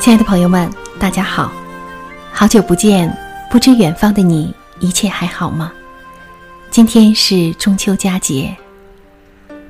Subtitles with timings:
[0.00, 1.52] 亲爱的朋友们，大家好，
[2.32, 3.12] 好久不见，
[3.50, 5.72] 不知远方的你一切还好吗？
[6.70, 8.56] 今天是中秋佳节，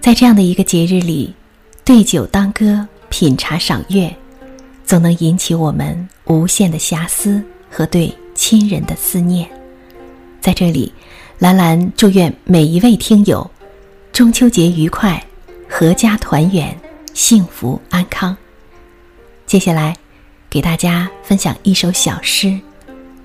[0.02, 1.34] 在这样的一个节日里，
[1.82, 4.14] 对酒当歌，品茶赏月，
[4.84, 9.48] 总能引起我们无限的遐思和对亲人的思念。
[10.42, 10.92] 在这里，
[11.38, 13.50] 兰兰祝愿每一位听友
[14.12, 15.20] 中秋节愉快，
[15.70, 16.78] 阖家团圆，
[17.14, 18.36] 幸福安康。
[19.46, 19.96] 接下来。
[20.50, 22.46] 给大家分享一首小诗《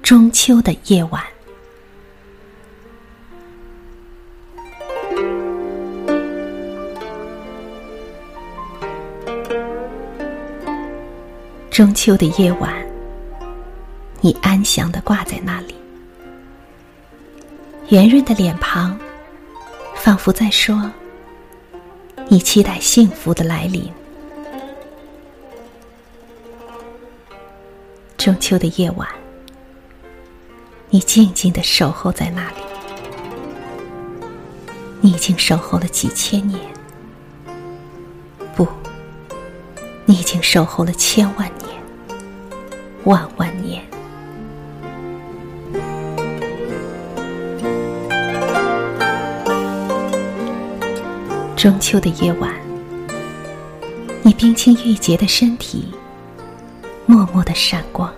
[0.02, 1.24] 中秋的夜晚》。
[11.72, 12.72] 中秋的夜晚，
[14.20, 15.74] 你安详的挂在那里，
[17.88, 19.00] 圆润的脸庞，
[19.96, 20.92] 仿佛在说
[22.28, 23.90] ：“你期待幸福的来临。”
[28.24, 29.06] 中秋的夜晚，
[30.90, 32.56] 你静静的守候在那里。
[35.02, 36.58] 你已经守候了几千年，
[38.56, 38.66] 不，
[40.06, 41.78] 你已经守候了千万年、
[43.04, 43.84] 万万年。
[51.58, 52.56] 中秋的夜晚，
[54.22, 55.94] 你冰清玉洁的身体。
[57.06, 58.12] 默默的闪光，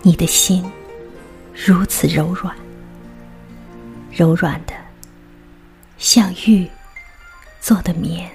[0.00, 0.64] 你的心
[1.54, 2.56] 如此柔软，
[4.10, 4.72] 柔软的
[5.98, 6.66] 像玉
[7.60, 8.30] 做的棉。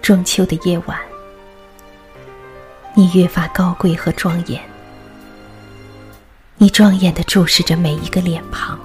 [0.00, 0.98] 中秋的夜晚，
[2.94, 4.62] 你越发高贵和庄严，
[6.56, 8.78] 你庄严的注视着每一个脸庞，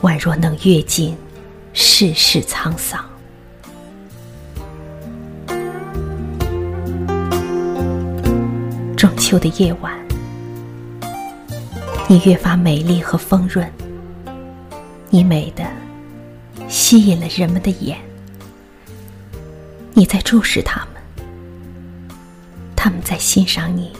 [0.00, 1.14] 宛若能阅尽
[1.74, 3.04] 世事沧桑。
[9.26, 9.92] 秋的夜晚，
[12.08, 13.68] 你越发美丽和丰润。
[15.10, 15.66] 你美的
[16.68, 17.98] 吸引了人们的眼，
[19.94, 21.34] 你在注视他们，
[22.76, 23.90] 他们在欣赏你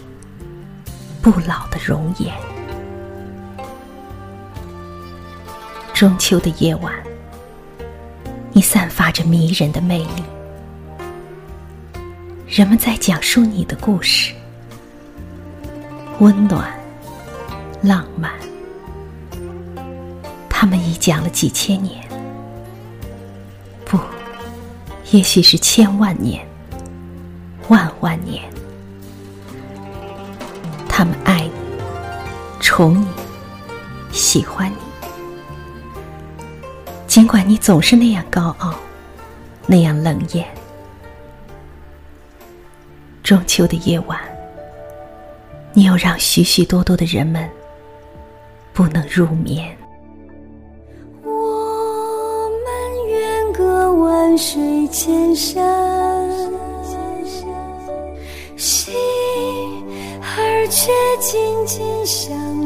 [1.21, 2.33] 不老的容颜。
[5.93, 6.95] 中秋的夜晚，
[8.53, 10.23] 你散发着迷人的魅力，
[12.47, 14.33] 人们在讲述你的故事。
[16.19, 16.73] 温暖，
[17.83, 18.33] 浪漫，
[20.49, 22.03] 他们已讲了几千年，
[23.85, 23.99] 不，
[25.11, 26.47] 也许是千万年、
[27.69, 28.43] 万万年。
[30.89, 31.51] 他们爱你，
[32.61, 33.07] 宠你，
[34.11, 36.45] 喜欢你，
[37.07, 38.75] 尽管你总是那样高傲，
[39.67, 40.49] 那样冷艳。
[43.23, 44.19] 中秋的夜晚。
[45.77, 47.47] 你又让许许多多的人们
[48.73, 49.77] 不能入眠。
[51.23, 55.63] 我们远隔万水千山，
[58.57, 58.95] 心
[60.23, 62.66] 儿却紧紧相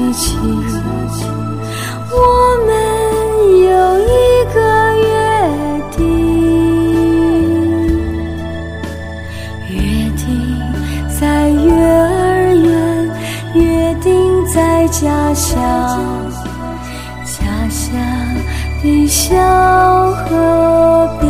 [0.00, 0.34] 一起
[2.10, 2.16] 我
[2.66, 2.68] 们
[3.68, 3.70] 有
[4.00, 4.10] 一
[4.54, 4.58] 个
[4.96, 5.08] 约
[5.96, 5.98] 定
[9.68, 9.76] 约
[10.16, 10.24] 定
[11.20, 11.20] 在
[11.50, 12.64] 月儿圆
[13.54, 14.10] 约定
[14.46, 15.52] 在家乡
[17.24, 17.86] 家乡
[18.82, 19.36] 的小
[20.12, 21.29] 河边。